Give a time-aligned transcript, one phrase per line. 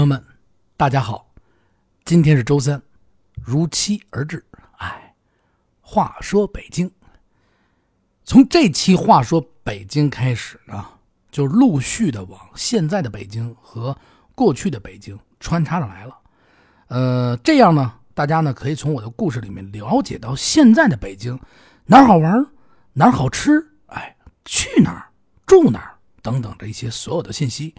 [0.00, 0.24] 朋友们，
[0.78, 1.30] 大家好，
[2.06, 2.80] 今天是周三，
[3.34, 4.42] 如期而至。
[4.78, 5.14] 哎，
[5.82, 6.90] 话说北京，
[8.24, 10.82] 从这期话说北京开始呢，
[11.30, 13.94] 就陆续的往现在的北京和
[14.34, 16.18] 过去的北京穿插着来了。
[16.86, 21.38] 呃，这样呢，大家呢可以从我的故事里面了解到现在的北京
[21.84, 22.46] 哪儿好玩，
[22.94, 25.10] 哪儿好吃，哎，去哪儿，
[25.44, 27.74] 住哪儿等等这一些所有的信息。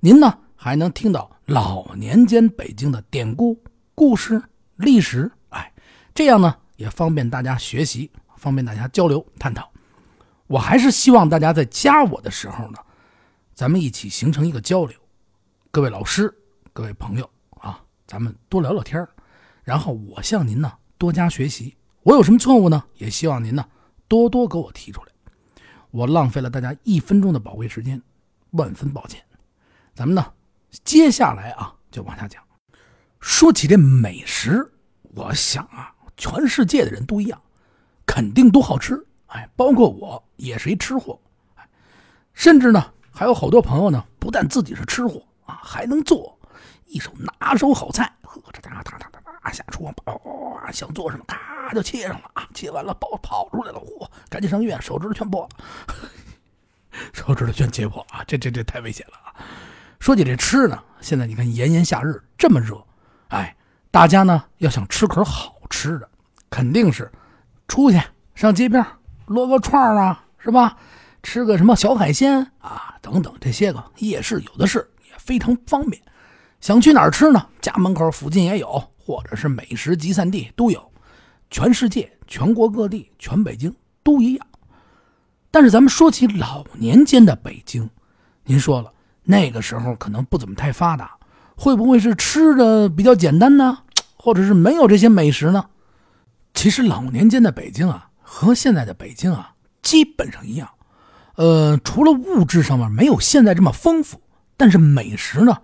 [0.00, 3.62] 您呢还能听到老年间北京的典故、
[3.94, 4.42] 故事、
[4.74, 5.72] 历史，哎，
[6.12, 9.70] 这样呢也方便大家学习，方便大家交流探讨。
[10.48, 12.78] 我还是希望大家在加我的时候呢，
[13.54, 14.98] 咱们一起形成一个交流。
[15.70, 16.36] 各位老师，
[16.72, 17.30] 各位朋友
[17.60, 19.06] 啊，咱们多聊聊天
[19.62, 21.76] 然后我向您呢多加学习。
[22.02, 22.82] 我有什么错误呢？
[22.96, 23.64] 也希望您呢
[24.08, 25.12] 多多给我提出来。
[25.92, 28.02] 我浪费了大家一分钟的宝贵时间，
[28.50, 29.22] 万分抱歉。
[29.94, 30.26] 咱们呢，
[30.84, 32.42] 接下来啊就往下讲。
[33.20, 34.70] 说起这美食，
[35.14, 37.40] 我想啊，全世界的人都一样，
[38.04, 39.04] 肯定都好吃。
[39.26, 41.18] 哎，包括我也是一吃货。
[41.56, 41.68] 哎，
[42.32, 46.38] 甚至呢，还有好多朋友呢，不但自己是吃货啊，还能做
[46.84, 48.14] 一手拿手好菜。
[48.22, 55.48] 呵，这哒哒哒哒哒下厨房，哇，想做什么，咔就切上了啊，切完了跑跑出来了，嚯，赶紧上医院，手指头全破了，
[57.12, 59.34] 手指头全切破啊，这这这太危险了啊！
[60.06, 62.80] 说起这吃呢，现在你看炎炎夏日这么热，
[63.26, 63.56] 哎，
[63.90, 66.08] 大家呢要想吃口好吃的，
[66.48, 67.10] 肯定是
[67.66, 68.00] 出去
[68.32, 68.86] 上街边
[69.26, 70.76] 撸个串啊，是吧？
[71.24, 76.00] 吃个什么小海鲜啊，等等这些个夜市有的是，也非常方便。
[76.60, 77.44] 想去哪儿吃呢？
[77.60, 80.92] 家门口附近也有，或者是美食集散地都有。
[81.50, 84.46] 全世界、全国各地、全北京都一样。
[85.50, 87.90] 但是咱们说起老年间的北京，
[88.44, 88.92] 您说了。
[89.28, 91.16] 那个时候可能不怎么太发达，
[91.56, 93.78] 会不会是吃的比较简单呢？
[94.16, 95.66] 或者是没有这些美食呢？
[96.54, 99.52] 其实老年间的北京啊，和现在的北京啊
[99.82, 100.68] 基本上一样，
[101.34, 104.20] 呃，除了物质上面没有现在这么丰富，
[104.56, 105.56] 但是美食呢，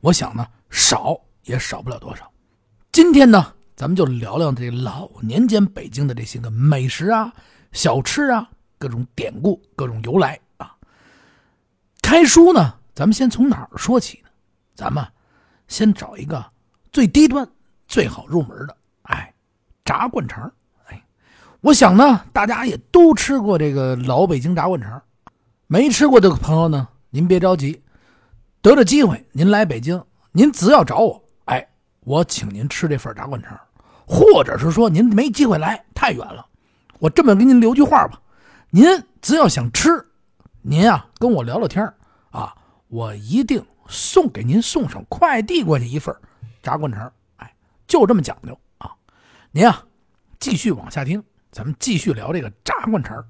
[0.00, 1.14] 我想呢少
[1.44, 2.30] 也少不了多少。
[2.90, 7.32] 今天呢，咱们就聊聊这老年间北京的这些个美食啊、
[7.72, 10.74] 小吃啊、各种典故、各种由来啊。
[12.00, 12.79] 开书呢。
[13.00, 14.28] 咱们先从哪儿说起呢？
[14.74, 15.02] 咱们
[15.68, 16.44] 先找一个
[16.92, 17.48] 最低端、
[17.88, 19.32] 最好入门的，哎，
[19.86, 20.52] 炸灌肠。
[20.84, 21.02] 哎，
[21.62, 25.02] 我想呢，大家也都吃过这个老北京炸灌肠。
[25.66, 27.82] 没吃过的朋友呢，您别着急，
[28.60, 31.66] 得着机会您来北京，您只要找我，哎，
[32.00, 33.58] 我请您吃这份炸灌肠。
[34.06, 36.44] 或者是说您没机会来，太远了，
[36.98, 38.20] 我这么给您留句话吧：
[38.68, 38.84] 您
[39.22, 40.06] 只要想吃，
[40.60, 41.82] 您啊跟我聊聊天
[42.30, 42.54] 啊。
[42.90, 46.14] 我一定送给您送上快递过去一份
[46.60, 47.54] 炸灌肠，哎，
[47.86, 48.90] 就这么讲究啊！
[49.52, 49.84] 您啊，
[50.40, 53.24] 继续往下听，咱们继续聊这个炸灌肠。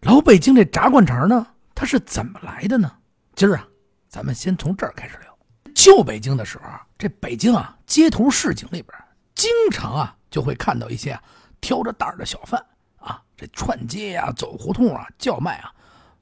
[0.00, 2.92] 老北京这炸灌肠呢，它是怎么来的呢？
[3.34, 3.66] 今儿啊，
[4.06, 5.38] 咱们先从这儿开始聊。
[5.74, 8.92] 旧北京的时候啊，这北京啊，街头市井里边，
[9.34, 11.18] 经常啊就会看到一些
[11.58, 12.62] 挑着担的小贩
[12.98, 15.72] 啊，这串街呀、走胡同啊，叫卖啊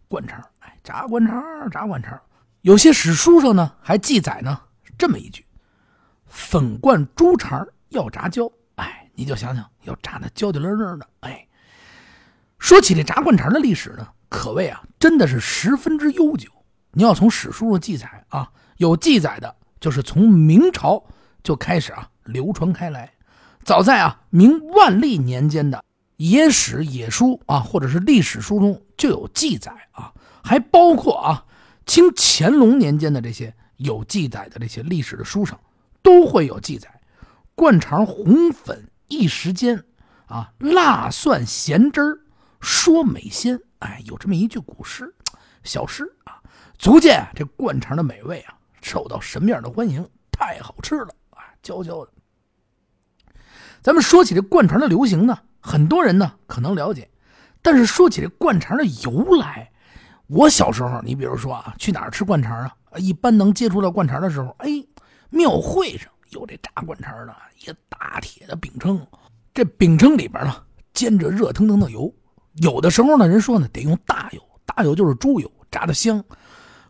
[0.06, 2.16] 灌肠，哎，炸灌肠，炸灌肠。
[2.66, 4.60] 有些史书上呢还记载呢
[4.98, 5.46] 这么一句
[6.26, 11.08] ：“粉灌猪肠要炸焦。”哎，你就想想要炸的焦焦嫩嫩的。
[11.20, 11.46] 哎，
[12.58, 16.50] 说起这炸灌肠的历史呢，可谓啊真的是十分之悠久。
[16.90, 21.00] 你要从史书上记载啊，有记载的就是从明朝
[21.44, 23.12] 就开始啊流传开来。
[23.62, 25.84] 早在啊明万历年间的
[26.16, 30.12] 野史野书啊，或者是历史书中就有记载啊，
[30.42, 31.44] 还包括啊。
[31.86, 35.58] 清乾隆年间的这些有记载的这些历史的书上，
[36.02, 37.00] 都会有记载，
[37.54, 39.82] 灌肠红粉一时间，
[40.26, 42.18] 啊，辣蒜咸汁儿
[42.60, 45.14] 说美鲜，哎，有这么一句古诗，
[45.62, 46.42] 小诗啊，
[46.76, 50.06] 足见这灌肠的美味啊，受到什么样的欢迎？
[50.32, 52.10] 太好吃了啊，焦焦的。
[53.80, 57.08] 咱们说起这灌肠的流行呢，很多人呢可能了解，
[57.62, 59.70] 但是说起这灌肠的由来。
[60.28, 62.74] 我小时候，你比如说啊，去哪儿吃灌肠啊？
[62.96, 64.68] 一般能接触到灌肠的时候，哎，
[65.30, 68.98] 庙会上有这炸灌肠的，一个大铁的饼铛，
[69.54, 70.56] 这饼铛里边呢
[70.92, 72.12] 煎着热腾腾的油，
[72.54, 76.22] 有的时候呢，人说呢得用大油，大油就是猪油，炸的香。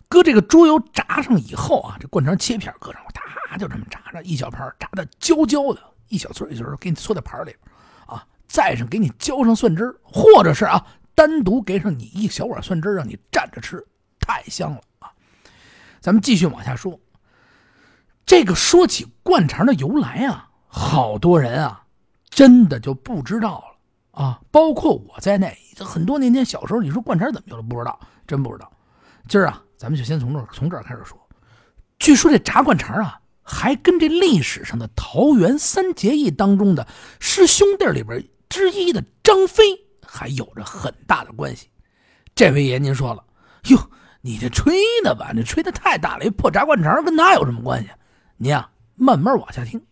[0.09, 7.55] 搁这个猪油炸上以后啊，这灌肠切片搁上，哒就这么炸着一小盘，炸的焦焦的，一小撮一小撮给你搓在盘里，
[8.06, 10.87] 啊，再上给你浇上蒜汁或者是啊。
[11.17, 13.85] 单独给上你一小碗蒜汁让你蘸着吃，
[14.21, 15.11] 太香了啊！
[16.01, 17.01] 咱们继续往下说，
[18.27, 21.85] 这个说起灌肠的由来啊，好多人啊，
[22.29, 23.65] 真的就不知道
[24.13, 25.57] 了啊，包括我在内。
[25.79, 27.63] 很多年前小时候，你说灌肠怎么有了？
[27.63, 28.71] 不知道，真不知道。
[29.27, 31.19] 今儿啊，咱们就先从这从这儿开始说。
[31.99, 36.87] 据说这炸灌肠啊，还跟这历史上的桃园三结义当中的
[37.19, 39.86] 师兄弟里边之一的张飞
[40.17, 41.69] 还有着很大的关系。
[42.35, 43.23] 这位爷，您说了，
[43.69, 43.91] 哟，
[44.23, 44.75] 你这吹
[45.05, 45.33] 的吧？
[45.35, 47.91] 你吹的太大了，一破炸灌肠跟他有什么关系？
[48.39, 49.83] 您啊，慢慢往下听。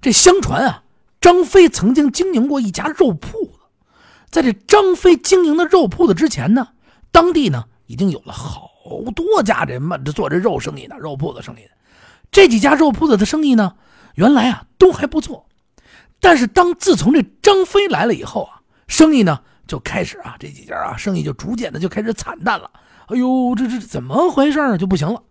[0.00, 0.82] 这相传啊，
[1.20, 3.52] 张飞曾经经营过一家肉铺子。
[4.30, 6.68] 在这张飞经营的肉铺子之前呢，
[7.12, 8.70] 当地呢已经有了好
[9.14, 11.70] 多家这卖这做这肉生意的肉铺子生意的。
[12.32, 13.76] 这几家肉铺子的生意呢，
[14.14, 15.46] 原来啊都还不错。
[16.20, 18.53] 但是当自从这张飞来了以后啊，
[18.88, 22.70] 生意呢就开始啊这几家啊生意就逐渐的就开始惨淡了。
[23.06, 25.22] 哎呦，这这怎么回事就不行了。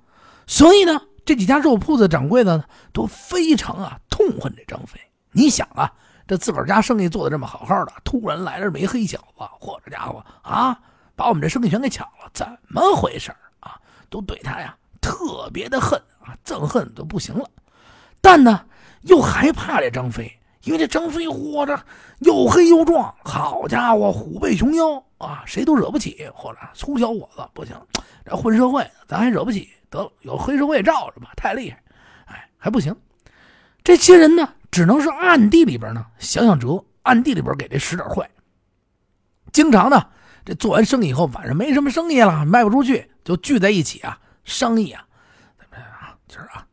[0.47, 1.01] 所以呢。
[1.25, 4.99] 这几家肉铺子掌柜的呢，都非常啊痛恨这张飞。
[5.31, 5.89] 你想啊，
[6.27, 10.77] 这自个儿家生意做的这么好好的，突然来了这么一黑小子，嚯，这家伙啊，
[11.15, 13.79] 把我们这生意全给抢了，怎么回事啊？
[14.09, 17.49] 都对他呀特别的恨啊，憎恨都不行了。
[18.19, 18.65] 但呢，
[19.03, 20.29] 又害怕这张飞，
[20.63, 21.77] 因为这张飞活着
[22.19, 26.29] 又黑又壮，好家伙，虎背熊腰啊，谁都惹不起。
[26.33, 27.75] 或者粗小伙子不行，
[28.25, 29.69] 这混社会咱还惹不起。
[29.89, 31.83] 得了，有黑社会罩着吧，太厉害，
[32.25, 32.95] 哎，还不行。
[33.83, 38.27] 这些人呢，只能是暗地里边呢想想辙，暗地里边给这使点坏。
[39.51, 40.07] 经常呢，
[40.45, 45.05] 这做完生意以后，晚上没什么生意了，卖不出去，就聚在一起啊，商议啊，
[45.59, 46.65] 怎么样啊，今儿啊，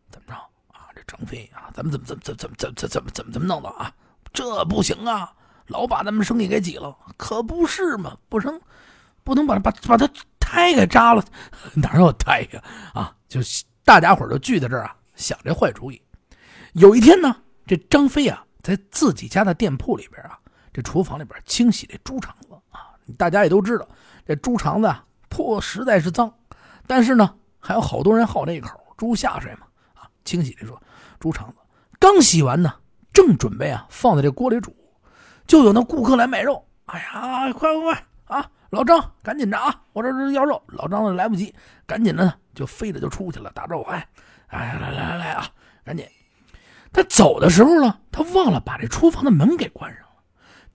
[1.10, 3.92] 张飞啊，咱们怎么怎么怎么怎么怎么怎么怎么怎么弄的啊？
[4.32, 5.32] 这不行啊，
[5.66, 8.60] 老把咱们生意给挤了，可不是嘛，不成，
[9.24, 10.08] 不能把把把他。
[10.52, 11.24] 胎给扎了，
[11.74, 12.64] 哪有胎呀？
[12.92, 13.38] 啊，就
[13.84, 16.02] 大家伙都聚在这儿啊，想这坏主意。
[16.72, 17.36] 有一天呢，
[17.68, 20.36] 这张飞啊，在自己家的店铺里边啊，
[20.72, 22.90] 这厨房里边清洗这猪肠子啊。
[23.16, 23.86] 大家也都知道，
[24.26, 26.34] 这猪肠子啊，破实在是脏。
[26.84, 29.68] 但是呢，还有好多人好这一口，猪下水嘛，
[30.30, 30.80] 清洗这说
[31.18, 31.56] 猪肠子。
[31.98, 32.72] 刚洗完呢，
[33.12, 34.74] 正准备啊放在这锅里煮，
[35.46, 36.64] 就有那顾客来买肉。
[36.86, 38.50] 哎呀，快快快啊！
[38.70, 39.82] 老张，赶紧着啊！
[39.92, 40.62] 我这这要肉。
[40.68, 41.52] 老张呢来不及，
[41.84, 44.08] 赶紧的呢就飞着就出去了，打招呼：“哎，
[44.46, 45.48] 哎，来来来来啊，
[45.84, 46.06] 赶紧！”
[46.92, 50.22] 他走的时候呢，他忘了把这厨房的门给关上了。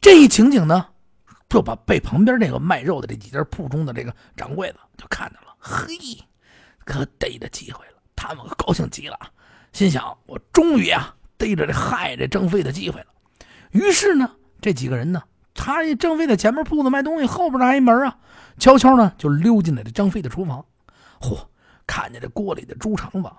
[0.02, 0.88] 这一情景呢，
[1.50, 5.56] 就把被旁边那个卖肉的这几家铺中的这个掌柜的就看见了。
[5.58, 5.88] 嘿，
[6.84, 7.94] 可逮着机会了！
[8.16, 9.18] 他们高兴极了，
[9.76, 13.08] 心想：我终于啊逮着这害这张飞的机会了。
[13.72, 14.32] 于是呢，
[14.62, 15.22] 这几个人呢。
[15.54, 18.18] 他张飞在前面铺子卖东西，后边那还一门啊，
[18.58, 20.66] 悄悄呢就溜进了这张飞的厨房。
[21.20, 21.38] 嚯，
[21.86, 23.30] 看见这锅里的猪肠子，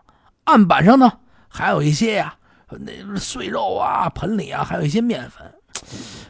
[0.45, 2.37] 案板上呢还有一些呀，
[2.69, 5.55] 那碎肉啊，盆里啊还有一些面粉。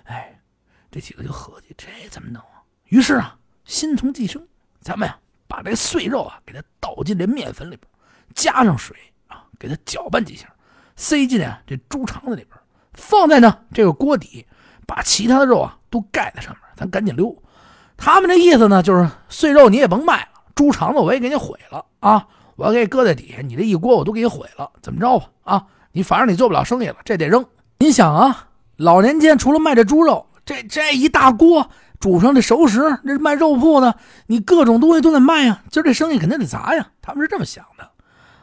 [0.05, 0.41] 哎，
[0.88, 2.62] 这几个就合计这怎么弄啊？
[2.85, 4.47] 于是啊，心从计生，
[4.81, 5.19] 咱们呀
[5.49, 7.88] 把这碎肉啊给它倒进这面粉里边，
[8.37, 8.97] 加上水，
[9.58, 10.47] 给它搅拌几下，
[10.97, 12.58] 塞进啊这猪肠子里边，
[12.94, 14.47] 放在呢这个锅底。
[14.88, 17.37] 把其他的肉啊都盖在上面，咱赶紧溜。
[17.97, 22.25] 他们这意思呢，就是碎肉你也甭卖了，猪肠子我也给你毁了啊！
[22.55, 25.26] 我要给你搁在底下，你这一锅我都给你毁了，怎么着吧？
[25.43, 27.44] 啊，你反正你做不了生意了，这得扔。
[27.81, 28.46] 你想啊，
[28.77, 33.96] 老年间除了卖这猪肉，这这一大锅煮上这熟食，这卖肉铺的，
[34.29, 36.86] 你各种东西都得卖呀，今儿这生意肯定得砸呀。
[37.03, 37.91] 他们是这么想的。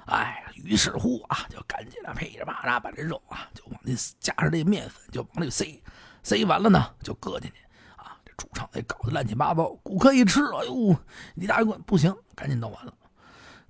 [0.08, 5.82] 哎，于是乎啊，就赶紧的噼里啪啦把这肉啊就往那加上这面粉，就往里塞。
[6.25, 7.58] 塞完了呢，就搁进去
[7.98, 8.15] 啊！
[8.24, 10.96] 这猪肠得搞得乱七八糟，顾客一吃，哎呦，
[11.36, 11.77] 你大爷滚！
[11.82, 12.93] 不行，赶紧弄完了，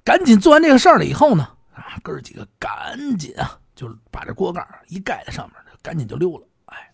[0.04, 6.48] 赶紧做完这个事儿了以后呢，啊，哥几个赶紧啊，就把这锅盖一盖在上面，赶紧就溜了。
[6.66, 6.94] 哎，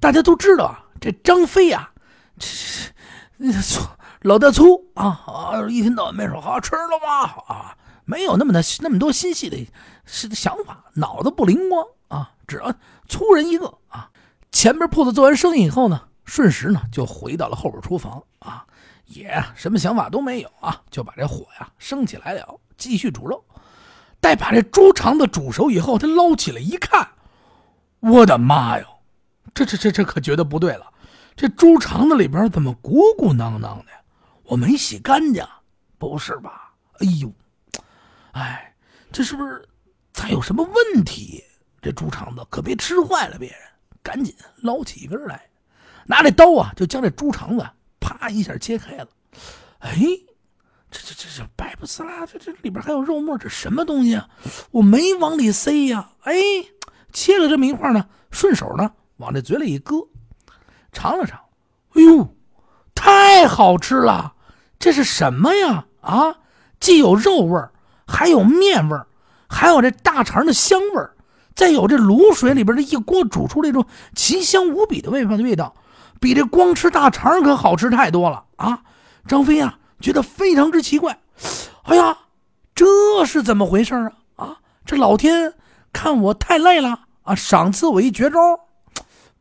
[0.00, 1.92] 大家都知道啊，这张飞呀，
[2.38, 3.86] 这粗
[4.22, 7.24] 老大粗啊啊，一天到晚没说好吃了吗？
[7.48, 9.70] 啊，没有那么的那么多心细的
[10.06, 12.72] 是想法，脑子不灵光啊，只要
[13.08, 14.10] 粗人一个啊。
[14.50, 18.64] 前边铺子做完生意以后呢，顺时呢就回到了后边厨房啊，
[19.06, 23.44] 也什么想法都没有啊，就把这火呀升起来了，继续煮肉。
[24.18, 27.06] 待把这猪肠子煮熟以后，他捞起来一看，
[28.00, 28.86] 我的妈哟，
[29.52, 30.86] 这这这这可觉得不对了，
[31.36, 33.92] 这猪肠子里边怎么鼓鼓囊囊的？
[34.44, 35.44] 我没洗干净，
[35.98, 36.72] 不是吧？
[37.00, 37.30] 哎呦，
[38.36, 38.74] 哎，
[39.10, 39.66] 这是不是
[40.12, 41.42] 咱有什么问题？
[41.80, 43.58] 这猪肠子可别吃坏了别人。
[44.02, 45.48] 赶紧捞起一根来，
[46.04, 47.66] 拿这刀啊，就将这猪肠子
[47.98, 49.08] 啪一下切开了。
[49.78, 49.96] 哎，
[50.90, 54.28] 这这这这白不呲啦，这这里边还有肉末，这什么东西啊？
[54.70, 56.10] 我没往里塞呀！
[56.22, 56.34] 哎，
[57.12, 59.96] 切了这么一块呢，顺手呢往这嘴里一搁，
[60.92, 61.40] 尝了尝，
[61.94, 62.36] 哎呦，
[62.94, 64.34] 太好吃了！
[64.78, 65.86] 这是什么呀？
[66.00, 66.38] 啊，
[66.78, 67.72] 既有肉味儿，
[68.06, 69.06] 还有面味儿，
[69.48, 71.14] 还有这大肠的香味儿，
[71.54, 73.84] 再有这卤水里边这一锅煮出这种
[74.14, 75.74] 奇香无比的味道的味道，
[76.20, 78.80] 比这光吃大肠可好吃太多了啊！
[79.26, 81.18] 张飞啊，觉得非常之奇怪，
[81.82, 82.16] 哎呀，
[82.74, 84.12] 这是怎么回事啊？
[84.36, 85.54] 啊，这老天
[85.92, 88.38] 看我太累了啊，赏赐我一绝招，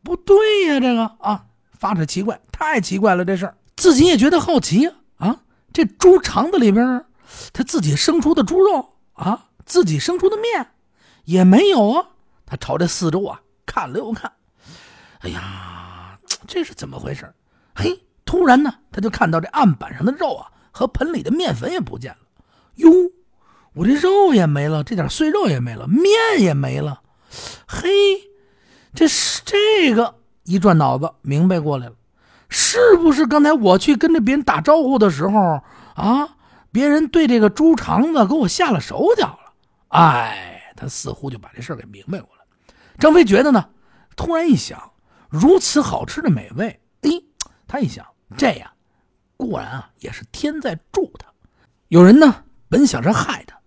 [0.04, 0.36] 不对
[0.68, 1.44] 呀，这个啊，
[1.78, 4.92] 发着奇怪，太奇怪了，这事儿自己也觉得好奇呀。
[5.18, 5.38] 啊，
[5.72, 7.06] 这猪肠子里边，
[7.54, 10.68] 他自己生出的猪肉啊，自己生出的面
[11.24, 12.08] 也没有啊。
[12.46, 14.32] 他朝这四周啊看了又看，
[15.22, 17.34] 哎呀，这是怎么回事？
[17.74, 22.18] 嘿，突然呢，他就看到这案板上的肉啊和盆里的面粉也不见了。
[22.76, 22.92] 哟，
[23.74, 27.02] 我这肉也没了，这点碎肉也没了，面也没了。
[27.68, 27.90] 嘿，
[28.94, 31.96] 这是这个一转脑子明白过来了。
[32.48, 35.62] 是不是刚才我去跟着别人打招呼的时候
[35.96, 36.35] 啊，
[36.76, 39.54] 别人对这个猪肠子给我下了手脚了？
[39.98, 42.44] 哎，他似乎就把这事给明白过来。
[43.00, 43.70] 张飞觉得呢，
[44.18, 44.92] 突然一想，
[45.30, 47.10] 如此好吃的美味，哎，
[47.66, 48.06] 他一想，
[48.36, 48.70] 这样
[49.38, 51.28] 果然啊，也是天在助他。
[51.88, 53.58] 有人呢，本想着害他，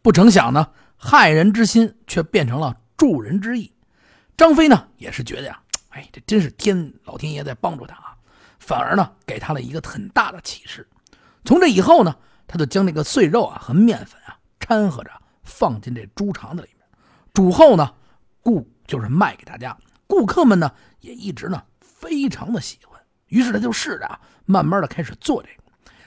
[0.00, 3.70] 不成想呢，害人之心却变成了助人之意。
[4.38, 8.16] 张飞呢，也是觉得呀，哎，这真是天老天爷在帮助他啊。
[8.58, 10.88] 反而呢，给他了一个很大的启示。
[11.44, 12.16] 从这以后呢，
[12.46, 15.10] 他就将这个碎肉啊和面粉啊掺和着
[15.42, 16.86] 放进这猪肠子里面，
[17.32, 17.92] 煮后呢，
[18.42, 19.76] 顾就是卖给大家。
[20.06, 20.70] 顾客们呢
[21.00, 23.00] 也一直呢非常的喜欢。
[23.28, 25.54] 于是他就试着啊，慢慢的开始做这个。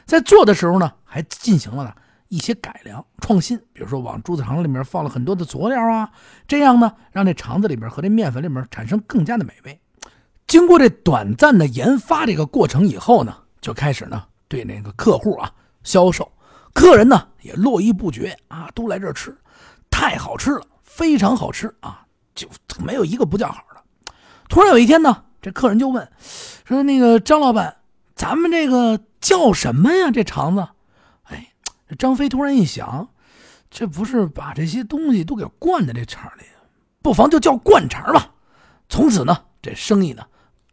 [0.05, 1.93] 在做的时候呢，还进行了呢
[2.29, 6.09] 一些改良创新，比如说往猪肠里面放了很多的佐料啊，
[6.47, 9.79] 这样呢，让这肠子里面和这面粉里面产生更加的美味。
[10.45, 15.51] 经过这短暂的研发这个过程以后呢，就开始呢对那个客户啊
[15.87, 16.29] 销售，
[16.73, 19.33] 客人呢也络绎不绝啊，都来这儿吃，
[19.89, 22.45] 太好吃了，非常好吃啊，就
[22.83, 24.11] 没有一个不叫好的。
[24.49, 26.05] 突然有一天呢，这客人就问
[26.65, 27.77] 说：“那个张老板，
[28.15, 30.11] 咱们这个叫什么呀？
[30.11, 30.67] 这肠子？”
[31.23, 31.53] 哎，
[31.97, 33.07] 张飞突然一想，
[33.71, 36.43] 这不是把这些东西都给灌在这肠里，
[37.01, 38.29] 不妨就叫灌肠吧。
[38.89, 40.21] 从此呢，这生意呢。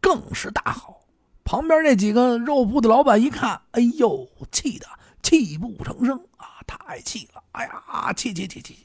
[0.01, 0.99] 更是大好，
[1.43, 4.85] 旁边那几个肉铺的老板一看，哎呦，气的
[5.25, 7.41] 泣不成声啊，太气了！
[7.53, 8.77] 哎呀，气气气气！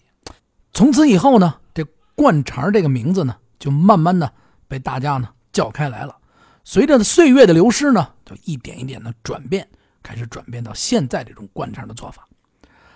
[0.72, 4.32] 从此以后呢，这灌肠这个名字呢，就慢慢的
[4.66, 6.16] 被大家呢叫开来了。
[6.64, 9.68] 随着岁月的流失呢，就一点一点的转变，
[10.02, 12.26] 开始转变到现在这种灌肠的做法。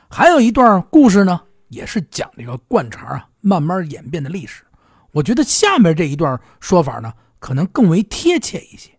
[0.09, 4.65] 还有一段故事呢，也是讲这个灌肠啊慢慢演变的历史。
[5.13, 7.13] 我觉得下面这一段说法呢。
[7.41, 8.91] 可能更为贴切一些，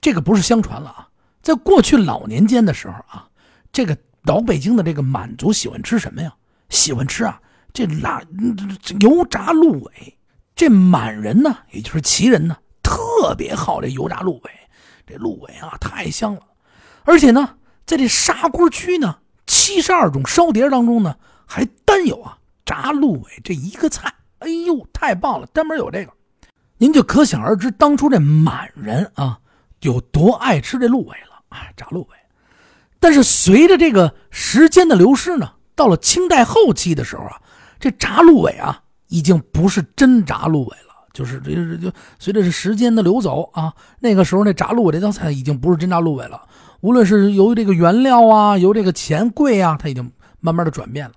[0.00, 1.08] 这个不是相传了啊，
[1.42, 3.28] 在过去老年间的时候啊，
[3.72, 6.32] 这个老北京的这个满族喜欢吃什么呀？
[6.68, 7.40] 喜欢吃啊
[7.72, 8.22] 这辣
[9.00, 10.16] 油炸鹿尾，
[10.54, 14.50] 这满人呢，也就是旗人呢，特别好这油炸鹿尾，
[15.06, 16.42] 这鹿尾啊太香了，
[17.04, 26.12] 而且呢，在这砂锅区呢，七十二种烧碟当中呢，还单有啊炸鹿尾这一个菜，哎呦，太棒了，专门有这个。
[26.76, 29.38] 您就可想而知，当初这满人啊
[29.80, 32.16] 有多爱吃这鹿尾了啊，炸鹿尾。
[33.02, 37.42] 但是随着这个时间的流失呢，到了清代后期的时候啊，
[37.80, 46.40] 这炸鹿尾啊已经不是真炸鹿尾了，就是这就随着这时间的流走啊，那个时候那炸鹿尾这道菜已经不是真炸鹿尾了。
[46.80, 51.14] 无论是由于这个原料啊，由这个钱贵啊，它已经慢慢的转变了。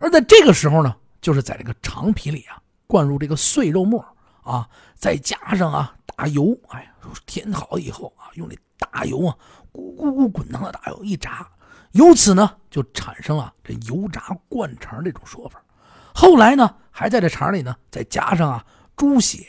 [0.00, 2.58] 而在这个时候呢，就是在这个肠皮里啊
[2.88, 4.04] 灌入这个碎肉末。
[4.42, 6.90] 啊，再加上啊大油，哎呀，
[7.26, 9.36] 填好以后啊，用这大油啊，
[9.72, 11.46] 咕咕咕滚烫的大油一炸，
[11.92, 15.62] 由此呢就产生了这油炸灌肠这种说法。
[16.14, 18.64] 后来呢，还在这肠里呢再加上啊
[18.96, 19.46] 猪血，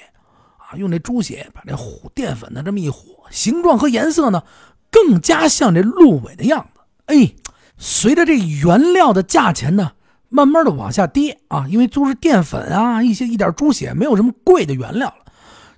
[0.57, 4.43] 啊用这猪血把这和淀粉呢这么一和，形状和颜色呢
[4.89, 6.81] 更加像这鹿尾的样子。
[7.05, 7.33] 哎，
[7.77, 9.91] 随着这原料的价钱呢。
[10.33, 15.25] 慢慢的往下跌啊，因为都是淀粉啊，一些一点猪血，没有什么贵的原料了，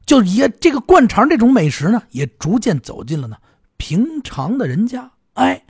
[0.05, 3.35] 就也这个灌肠这种美食呢，也逐渐走进了呢
[3.77, 5.11] 平常的人家。
[5.33, 5.65] 哎，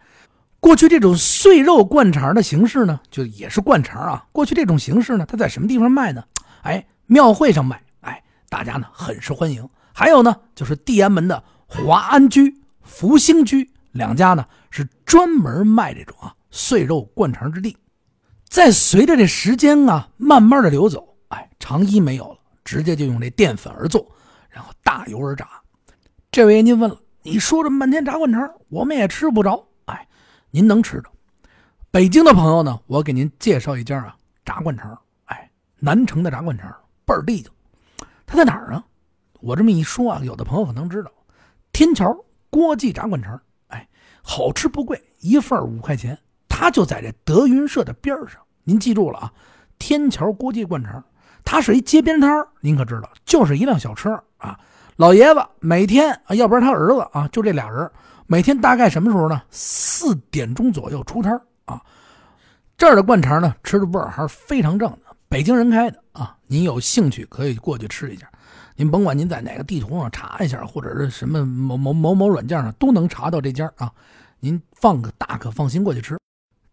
[0.60, 4.26] 过去这种碎肉灌肠的形式呢，就也是灌肠啊。
[4.32, 6.24] 过去这种形式呢，它在什么地方卖呢？
[6.64, 9.68] 哎，庙会上卖，哎，大家呢很是欢迎。
[9.94, 17.78] 还有呢，就是地安门的华安居、福兴居两家呢，是专门卖这种啊碎肉灌肠之地。
[18.48, 24.08] 再随着这时间啊慢慢的流走，哎，肠衣没有了，直接就用这淀粉而做，
[24.50, 25.48] 然后大油而炸。
[26.32, 29.66] 这位您问了，你说这么半天炸灌肠，我们也吃不着。
[29.86, 30.08] 哎，
[30.52, 31.10] 您能吃着。
[31.90, 35.00] 北京的朋友呢，我给您介绍一家啊炸灌肠。
[35.26, 35.50] 哎，
[35.80, 36.70] 南城的炸灌肠
[37.06, 37.50] 倍儿地道。
[38.26, 38.84] 它在哪儿呢？
[39.40, 41.10] 我这么一说啊，有的朋友可能知道，
[41.72, 42.14] 天桥
[42.50, 43.42] 郭记炸灌肠。
[43.68, 43.88] 哎，
[44.22, 46.18] 好吃不贵，一份五块钱。
[46.50, 48.42] 它就在这德云社的边上。
[48.66, 49.34] 您记住了啊，
[49.80, 51.02] 天桥郭记灌肠，
[51.46, 54.60] 它是一街边摊您可知道，就是一辆小车啊。
[54.96, 57.90] 老爷子每天啊，要不然他儿子啊，就这俩人，
[58.28, 59.42] 每天大概什么时候呢？
[59.50, 61.34] 四点钟左右出摊
[61.66, 61.82] 啊。
[62.78, 66.36] 这儿的灌肠呢，吃的味儿还是非常正的，北京人开的啊。
[66.46, 68.30] 您有兴趣可以过去吃一下。
[68.76, 73.92] 您甭管您在哪个地图上查一下，或者是什么某某某某软件上都能查到这家啊。
[74.40, 76.18] 您放个大可放心过去吃。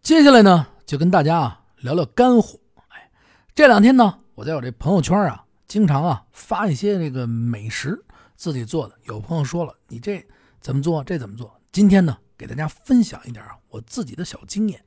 [0.03, 2.59] 接下来呢，就跟大家啊聊聊干货。
[2.89, 3.11] 哎，
[3.55, 8.03] 这两天呢，我在我这朋友圈啊，经常啊发一些这个美食
[8.41, 8.99] 自己做的。
[9.05, 10.27] 有朋友说了，你这
[10.63, 11.05] 怎么做？
[11.05, 11.61] 这怎么做？
[11.71, 14.83] 今天呢，给大家分享一点啊我自己的小经验。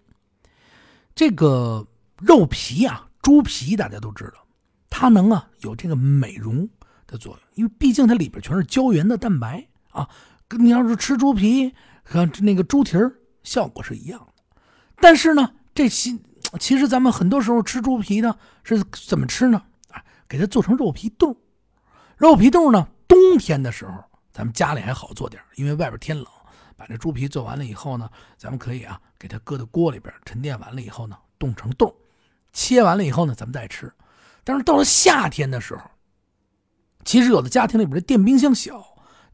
[1.13, 1.86] 这个
[2.17, 4.43] 肉皮啊，猪皮大家都知道，
[4.89, 6.67] 它能啊有这个美容
[7.05, 10.10] 的作用，因为毕竟它里边全是胶原的蛋白啊。
[10.57, 11.72] 你要是吃猪皮
[12.03, 14.62] 和那个猪蹄儿效果是一样的。
[14.95, 16.19] 但是呢，这其
[16.60, 19.62] 其实咱们很多时候吃猪皮呢是怎么吃呢？
[19.89, 21.38] 啊，给它做成肉皮冻。
[22.17, 23.93] 肉皮冻呢，冬天的时候
[24.32, 26.25] 咱们家里还好做点因为外边天冷。
[26.75, 31.93] 把这猪皮做完了以后呢，咱们可以啊给它搁到锅里边沉淀完了以后呢，冻成冻，
[32.51, 33.93] 切完了以后呢，咱们再吃。
[34.43, 35.84] 但是到了夏天的时候，
[37.05, 38.84] 其实有的家庭里边的电冰箱小，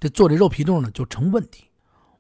[0.02, 1.72] 这做这肉皮冻呢就成问题。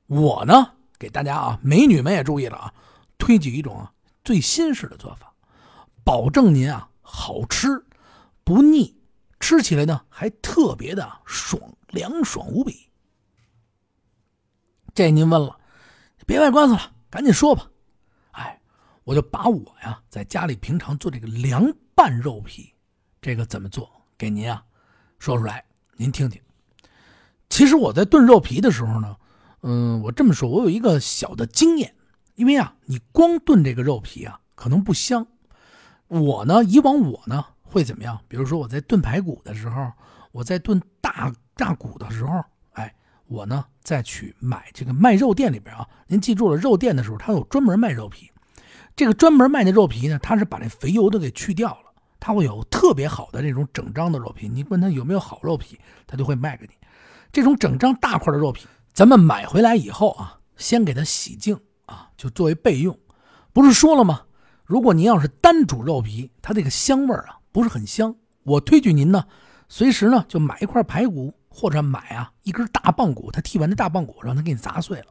[0.07, 2.73] 我呢给大家啊，美女们也注意了啊，
[3.17, 3.85] 推举一种
[4.23, 5.31] 最新式的做法，
[6.03, 7.85] 保证您啊好吃
[8.45, 8.95] 不腻，
[9.39, 12.89] 吃起来呢还特别的爽凉爽无比。
[14.93, 15.57] 这您问了，
[16.25, 17.69] 别卖关子了，赶紧说吧。
[18.31, 18.61] 哎，
[19.03, 22.73] 我就把我呀在家里平常做这个凉拌肉皮，
[23.21, 24.63] 这个怎么做，给您啊
[25.19, 25.63] 说出来，
[25.95, 26.41] 您听听。
[27.49, 29.15] 其实我在炖肉皮的时候呢，
[29.61, 31.95] 嗯，我这么说，我有一个小的经验，
[32.35, 35.25] 因为啊，你光炖这个肉皮啊，可能不香。
[36.07, 38.19] 我呢，以往我呢会怎么样？
[38.27, 39.91] 比如说我在炖排骨的时候，
[40.31, 42.43] 我在炖大大骨的时候。
[42.71, 42.93] 哎
[43.27, 48.31] 我呢，再去买这个卖肉店里边啊，您记住了，肉店的时候，它有专门卖肉皮。
[48.95, 54.49] 这个专门卖的肉皮呢，它是把那肥油都给去掉了，它会有特别好的这种整张的肉皮。
[54.49, 56.73] 你问他有没有好肉皮，他就会卖给你。
[57.31, 61.55] 这种整张大块的肉皮，咱们买回来以后啊，先给它洗净
[61.85, 62.97] 啊，就作为备用。
[63.53, 64.23] 不是说了吗？
[64.65, 68.15] 如果您要是单煮肉皮，它这个香味啊不是很香。
[68.43, 69.25] 我推举您呢，
[69.67, 71.33] 随时呢就买一块排骨。
[71.51, 75.07] 或者买啊一根大棒骨，他剔完的大棒骨，让他给你砸碎了。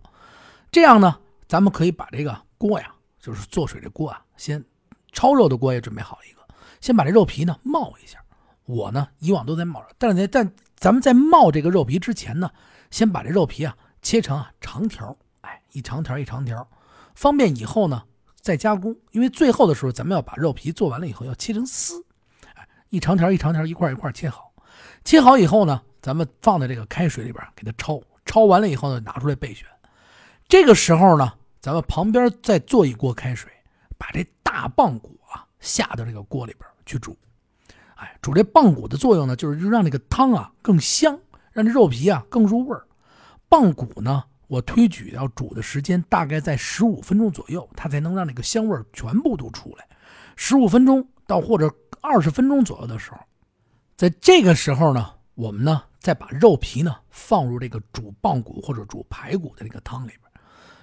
[0.71, 4.65] 这样呢，咱们可以把这个锅呀，就是做水这锅啊，先
[5.13, 8.21] 焯肉的锅也准备好一个，先把这肉皮呢冒一下。
[8.67, 12.49] 我呢以往都在冒，但是在在咱们在冒这个肉皮之前呢，
[12.89, 16.67] 先把这肉皮啊切成啊长条，哎，一长条一长条，
[17.17, 18.05] 方便以后呢
[18.41, 18.97] 再加工。
[19.11, 22.07] 因为最后的时候，咱们要把肉皮做完了以后要切成丝，
[22.91, 24.53] 一长条一长条一块一块切好，
[25.05, 25.83] 切好以后呢。
[26.01, 29.67] 咱们放在这个开水里边给它焯，焯完了以后呢，拿出来备选。
[30.47, 33.51] 这个时候呢，咱们旁边再做一锅开水，
[33.99, 37.19] 把这大棒骨啊下到这个锅里边去煮。
[37.97, 41.19] 哎，煮这棒骨的作用呢，就是让这个汤啊更香，
[41.51, 42.87] 让这肉皮啊更入味儿。
[43.49, 49.85] 棒骨呢，我推举要煮的时间大概在十五分钟左右，它才能让那个香味全部都出来。
[50.37, 51.69] 十五分钟到或者
[52.09, 53.19] 二十分钟左右的时候，
[53.97, 55.83] 在这个时候呢，我们呢。
[56.01, 60.23] 再把肉皮呢放入这个煮棒骨或者煮排骨的这个汤里边。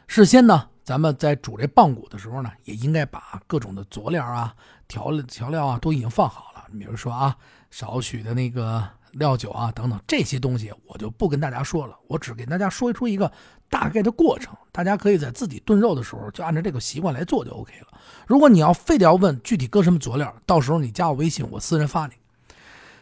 [0.07, 4.53] 事先呢，咱们在煮这棒骨的时候呢，也应该把各种的佐料啊、
[4.89, 6.65] 调调料啊都已经放好了。
[6.77, 7.35] 比如说啊，
[7.71, 11.97] 少许的那个料酒啊等等这些东西，我就不跟大家说了。
[12.07, 13.31] 我只给大家说出一个
[13.75, 17.87] 大概的过程，大家可以在自己炖肉的时候就按照这个习惯来做就 OK 了。
[18.25, 22.13] 如果你要非得要问具体搁什么佐料，到时候你加我微信，我私人发你。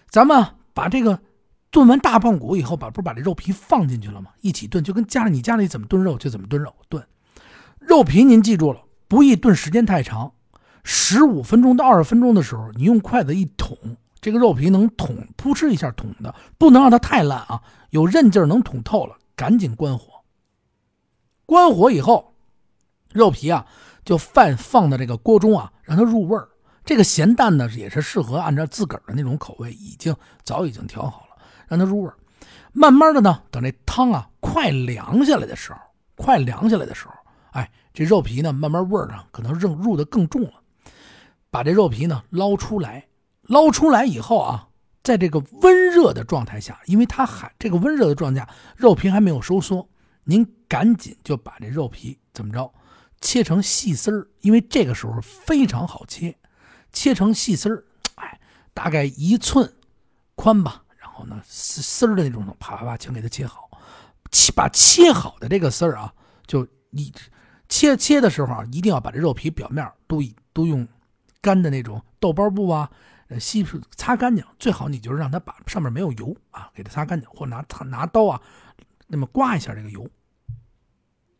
[0.09, 1.19] 咱们把这个。
[1.73, 4.29] 炖完大棒骨以后，把不是把这肉皮放进去了吗？
[4.41, 6.71] 一起炖，就跟家里你家里怎么炖肉就怎么炖肉。
[6.87, 7.03] 炖
[7.79, 10.31] 肉皮，您记住了，不宜炖时间太长，
[10.83, 13.75] 十五分钟到二十分钟的时候，你用筷子一捅，
[14.21, 17.59] 这个肉皮能捅，扑哧一下捅的，不能让它太烂啊，
[17.89, 20.12] 有韧劲儿能捅透了，赶紧关火。
[21.45, 22.33] 关火以后，
[23.11, 23.65] 肉皮啊
[24.05, 26.49] 就放放到这个锅中啊，让它入味儿。
[26.85, 32.15] 这个咸淡呢也是适合按照自个儿的那种口味，已经早已经调好了，让它入味儿。
[32.73, 35.79] 慢慢的呢，等这汤啊快凉下来的时候，
[36.15, 37.13] 快凉下来的时候，
[37.51, 40.53] 哎，这肉皮呢慢慢味儿呢可能入入的更重了。
[41.49, 43.05] 把这肉皮呢捞出来，
[43.43, 44.67] 捞出来以后啊，
[45.03, 49.87] 在这个温热的状态下，因为它还这个温热的状态下，肉皮还没有收缩，
[50.23, 52.73] 您赶紧就把这肉皮怎么着，
[53.21, 56.35] 切成细丝儿，因为这个时候非常好切，
[56.91, 57.83] 切成细丝儿，
[58.15, 58.39] 哎，
[58.73, 59.71] 大概一寸
[60.35, 60.83] 宽吧。
[60.97, 63.69] 然后呢，丝丝儿的那种，啪啪啪，全给它切好。
[64.31, 66.13] 切把切好的这个丝儿啊，
[66.47, 67.11] 就你
[67.69, 70.21] 切切的时候啊，一定要把这肉皮表面都
[70.53, 70.87] 都用。
[71.41, 72.89] 干的那种豆包布啊，
[73.27, 78.41] 呃，吸擦干净，最好你就是让它把上面没有油啊，给它擦干净，或拿拿刀啊，
[79.07, 80.07] 那么刮一下这个油。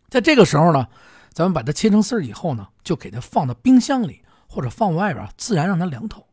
[0.09, 0.87] 在这个时候呢，
[1.31, 6.27] 咱们把它切成丝儿以后呢，就给它放到冰箱里或者放外边，自然让它凉透。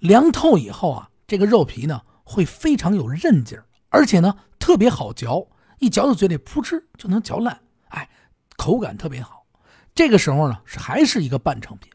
[0.00, 5.46] 凉透以后啊，这个肉皮呢会非常有韧劲儿，而且呢特别好嚼，
[5.78, 8.10] 一嚼到嘴里噗嗤就能嚼烂，哎，
[8.56, 9.46] 口感特别好。
[9.94, 11.92] 这个时候呢是还是一个半成品。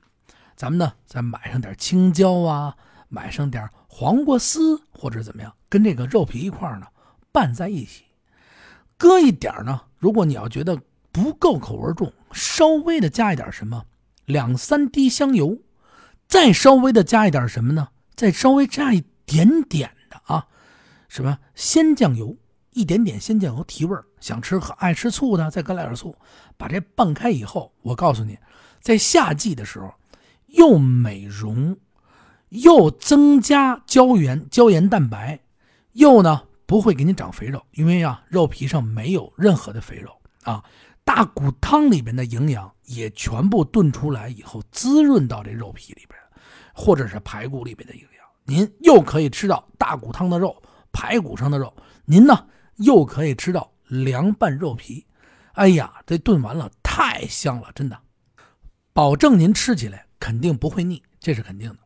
[0.56, 2.76] 咱们呢，再买上点青椒啊，
[3.10, 6.88] 买上点黄瓜丝或者怎么样，跟这个肉皮一块呢
[7.32, 8.06] 拌在一起，
[8.98, 9.82] 搁一点呢。
[9.98, 10.80] 如果你要觉得
[11.12, 13.86] 不够口味重，稍微的加一点什么，
[14.26, 15.58] 两三滴香油，
[16.28, 17.90] 再稍微的加一点什么呢？
[18.16, 20.48] 再稍微加一点点的啊，
[21.08, 22.36] 什么鲜酱油，
[22.72, 24.06] 一点点鲜酱油提味儿。
[24.20, 26.16] 想吃和爱吃醋的，再搁来点醋，
[26.58, 28.38] 把这拌开以后，我告诉你，
[28.82, 29.94] 在夏季的时候。
[30.48, 31.78] 又美容，
[32.50, 35.42] 又增加胶原、胶原蛋白，
[35.92, 40.12] 又呢不会给你长肥肉，因为啊肉皮上没有任何的肥肉
[40.44, 40.64] 啊。
[41.04, 46.20] 大骨汤里边的营养也全部炖出来以后，滋润到这肉皮里边，
[46.76, 51.74] 或者是排骨里边的营养，您又可以吃到大骨汤的肉、排骨上的肉，
[52.06, 55.04] 您呢又可以吃到凉拌肉皮。
[55.54, 57.98] 哎呀，这炖完了太香了，真的，
[58.94, 60.06] 保证您吃起来。
[60.20, 61.78] 肯定不会腻，这是肯定的。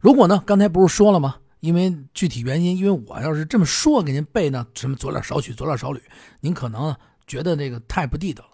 [0.00, 1.36] 如果呢，刚才不是说了吗？
[1.60, 6.02] 因为具体原因，因为我要是这么说给您背呢，什么佐料少许，佐料少许，
[6.40, 6.94] 您可能
[7.26, 8.50] 觉得这个太不地道了。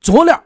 [0.00, 0.42] 佐料，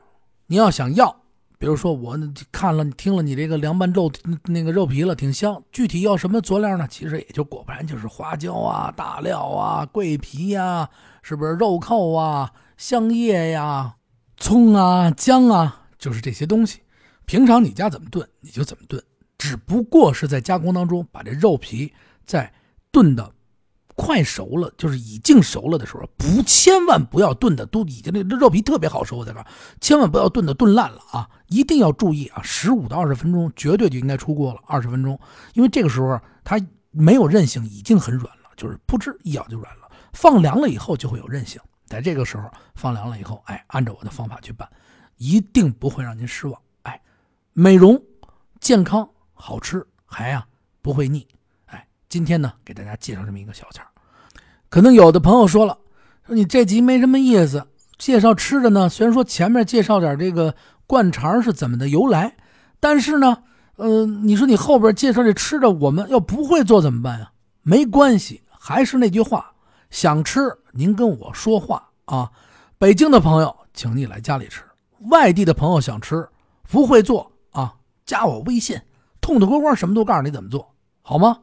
[0.47, 1.14] 您要想要，
[1.59, 2.19] 比如说我
[2.53, 4.11] 看了、听了你这个凉拌肉
[4.45, 5.62] 那个肉皮了，挺香。
[5.73, 6.87] 具体要什么佐料呢？
[6.88, 10.88] 其实也就果盘就是花椒啊、大料啊、桂皮呀，
[11.23, 13.97] 是不是肉蔻啊、香叶呀、
[14.37, 16.81] 葱啊、姜啊，就是这些东西。
[17.27, 19.03] 平常你家怎么炖你就怎么炖，
[19.40, 21.90] 只不过是在加工当中把这肉皮
[22.26, 22.53] 在
[22.92, 23.33] 炖的
[23.96, 29.42] 快熟了，就是已经熟了的时候，不千万不要炖的都已经那肉皮特别好熟，我在这
[29.81, 31.29] 千万不要炖的炖烂了啊！
[31.48, 35.18] 一定要注意啊，十五到二十分钟绝对就应该出锅了，二十分钟，
[35.55, 39.90] 因为这个时候它没有韧性，已经很软了，就是噗嗤一咬就软了。
[40.12, 44.68] 放凉了以后就会有韧性，在这个时候放凉了以后，哎，按照我的方法去拌，
[45.16, 46.61] 一定不会让您失望。
[46.83, 47.00] 哎
[47.53, 48.03] 美容、
[48.61, 49.09] 健康、
[49.40, 50.46] 好吃，还呀
[50.83, 51.26] 不会腻。
[51.66, 53.85] 哎，今天呢给大家介绍这么一个小菜
[54.68, 55.76] 可能有的朋友说了，
[56.26, 57.66] 说你这集没什么意思，
[57.98, 58.88] 介绍吃的呢。
[58.88, 60.55] 虽然说前面介绍点这个
[60.87, 62.37] 灌肠是怎么的由来，
[62.79, 63.42] 但是呢，
[63.76, 67.33] 呃，你说你后边介绍这吃的，我们要不会做怎么办呀？
[67.62, 69.53] 没关系，还是那句话，
[69.90, 70.40] 想吃
[70.72, 72.31] 您跟我说话啊。
[72.79, 74.62] 北京的朋友，请你来家里吃；
[75.11, 76.26] 外地的朋友想吃，
[76.70, 77.74] 不会做啊。
[78.07, 78.81] 加我微信，
[79.31, 81.38] 痛痛快快什么都告诉你怎么做好吗？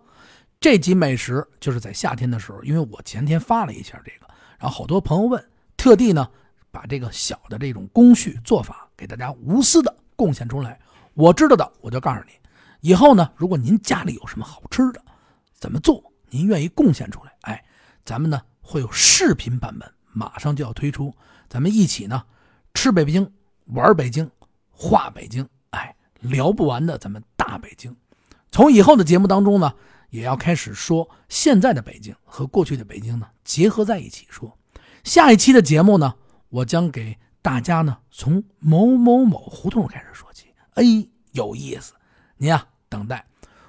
[0.59, 4.27] 这集美食就是在夏天的时候，因为我前天发了一下这个，
[4.59, 5.41] 然后好多朋友问，
[5.77, 6.29] 特地呢
[6.69, 10.77] 把这个小的这种工序做法给大家无私的贡献出来。
[11.13, 12.33] 我知道的我就告诉你，
[12.81, 15.01] 以后呢，如果您家里有什么好吃的，
[15.53, 17.63] 怎么做，您愿意贡献出来，哎，
[18.03, 21.15] 咱们呢会有视频版本，马上就要推出，
[21.47, 22.21] 咱们一起呢
[22.73, 23.31] 吃北京，
[23.67, 24.29] 玩北京，
[24.71, 25.47] 画北京。
[25.69, 27.95] 哎聊不完的咱们大北京，
[28.51, 29.71] 从以后的节目当中呢，
[30.09, 34.57] 也要开始说现在的北京和过去的北京呢结合在一起说。
[35.05, 36.15] 下一期的节目呢，
[36.49, 40.47] 我将给大家呢从某某某胡同开始说起。
[40.73, 40.83] 哎，
[41.31, 41.93] 有意思，
[42.35, 43.25] 您啊等待。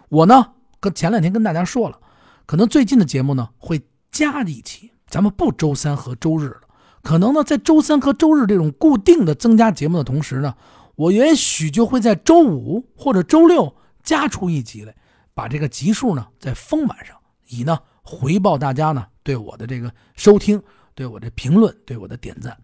[0.09, 2.01] 我呢跟前两天跟大家说了，
[2.47, 6.63] 可能最近的节目呢会加一期，咱们不周三和周日了。
[7.05, 10.57] 可能呢在周三和周日这种固定的增加节目的同时呢。
[10.99, 14.93] 我也许就会在周五或者周六加出一集来，
[15.33, 20.61] 把这个集数呢再丰满上，以呢回报大家呢对我的这个收听、
[20.97, 22.59] 对我的评论、对我的点赞，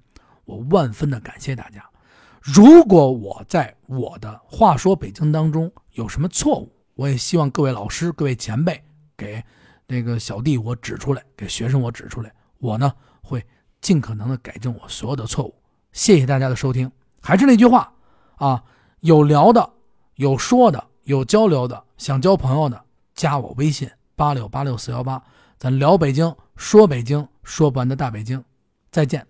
[0.47, 1.89] 我万分的感谢大家。
[2.41, 8.83] 如果我在我的话说北京当中有什么错误，我也希望各位老师、各位前辈
[9.17, 9.41] 给
[9.87, 12.93] 那个小弟我指出来，给学生我指出来，我呢
[13.23, 13.47] 会
[13.81, 15.55] 尽可能的改正我所有的错误。
[15.93, 16.91] 谢谢大家的收听，
[17.23, 17.94] 还是那句话
[18.37, 18.63] 啊，
[19.01, 19.73] 有聊的、
[20.17, 25.23] 有说的、有交流的，想交朋友的，加我微信八六八六四幺八，
[25.59, 28.43] 咱聊北京，说北京，说不完的大北京，
[28.91, 29.27] 再见。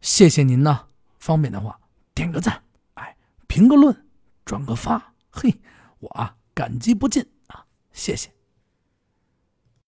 [0.00, 0.86] 谢谢您呢，
[1.18, 1.78] 方便的话
[2.14, 2.62] 点个赞，
[2.94, 3.16] 哎，
[3.46, 4.06] 评个论，
[4.44, 5.54] 转个发，嘿，
[6.00, 8.30] 我啊感激不尽啊，谢谢。